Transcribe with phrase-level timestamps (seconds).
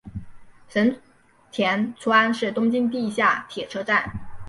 [0.67, 0.99] 神
[1.51, 4.11] 田川是东京地下铁车站。